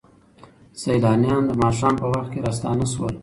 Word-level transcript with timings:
سیلانیان 0.79 1.43
د 1.47 1.51
ماښام 1.61 1.95
په 2.01 2.07
وخت 2.13 2.29
کې 2.33 2.39
راستانه 2.45 2.85
شول. 2.93 3.13